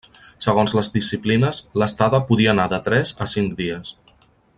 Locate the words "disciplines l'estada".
0.95-2.21